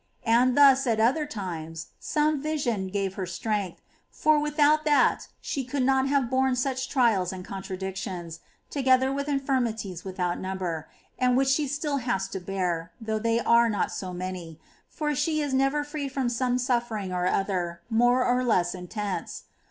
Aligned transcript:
And 0.25 0.57
thus, 0.57 0.87
at 0.87 0.99
other 0.99 1.27
times, 1.27 1.89
some 1.99 2.41
vision 2.41 2.87
gave 2.87 3.13
her 3.13 3.27
strength, 3.27 3.83
for 4.09 4.39
without 4.39 4.83
that 4.83 5.27
she 5.41 5.63
could 5.63 5.83
not 5.83 6.07
have 6.07 6.27
borne 6.27 6.55
such 6.55 6.87
great 6.87 6.91
trials 6.91 7.31
and 7.31 7.45
contradictions, 7.45 8.39
together 8.71 9.13
with 9.13 9.27
infirmities 9.27 10.03
without 10.03 10.39
number, 10.39 10.89
and 11.19 11.37
which 11.37 11.49
she 11.49 11.67
still 11.67 11.97
has 11.97 12.27
to 12.29 12.39
bear, 12.39 12.91
though 12.99 13.19
they 13.19 13.41
are 13.41 13.69
not 13.69 13.91
so 13.91 14.11
many^— 14.11 14.57
for 14.97 15.13
she 15.13 15.39
is 15.39 15.53
never 15.53 15.83
free 15.83 16.07
from 16.09 16.29
some 16.29 16.57
suffering 16.57 17.13
or 17.13 17.27
other, 17.27 17.81
more 17.87 18.25
or 18.25 18.43
less 18.43 18.73
intense. 18.73 19.43